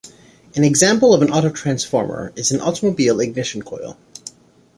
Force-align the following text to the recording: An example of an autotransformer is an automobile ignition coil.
An 0.55 0.63
example 0.63 1.13
of 1.13 1.21
an 1.21 1.27
autotransformer 1.27 2.35
is 2.35 2.49
an 2.51 2.59
automobile 2.59 3.19
ignition 3.19 3.61
coil. 3.61 3.99